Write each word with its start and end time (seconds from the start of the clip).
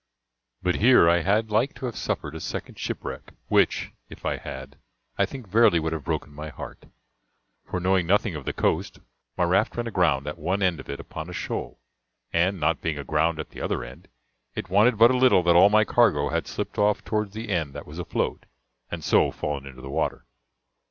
But 0.63 0.77
here 0.77 1.07
I 1.07 1.19
had 1.21 1.51
like 1.51 1.75
to 1.75 1.85
have 1.85 1.95
suffered 1.95 2.33
a 2.33 2.39
second 2.39 2.79
shipwreck, 2.79 3.33
which, 3.49 3.91
if 4.09 4.25
I 4.25 4.37
had, 4.37 4.77
I 5.15 5.27
think 5.27 5.47
verily 5.47 5.79
would 5.79 5.93
have 5.93 6.05
broken 6.05 6.33
my 6.33 6.49
heart; 6.49 6.87
for, 7.69 7.79
knowing 7.79 8.07
nothing 8.07 8.33
of 8.33 8.43
the 8.43 8.51
coast, 8.51 8.97
my 9.37 9.43
raft 9.43 9.77
ran 9.77 9.85
aground 9.85 10.25
at 10.25 10.39
one 10.39 10.63
end 10.63 10.79
of 10.79 10.89
it 10.89 10.99
upon 10.99 11.29
a 11.29 11.33
shoal, 11.33 11.79
and, 12.33 12.59
not 12.59 12.81
being 12.81 12.97
aground 12.97 13.37
at 13.37 13.51
the 13.51 13.61
other 13.61 13.83
end, 13.83 14.07
it 14.55 14.71
wanted 14.71 14.97
but 14.97 15.11
a 15.11 15.15
little 15.17 15.43
that 15.43 15.55
all 15.55 15.69
my 15.69 15.83
cargo 15.83 16.29
had 16.29 16.47
slipped 16.47 16.79
off 16.79 17.05
towards 17.05 17.35
the 17.35 17.49
end 17.49 17.73
that 17.75 17.85
was 17.85 17.99
afloat, 17.99 18.47
and 18.89 19.03
so 19.03 19.29
fallen 19.29 19.67
into 19.67 19.83
the 19.83 19.89
water. 19.91 20.25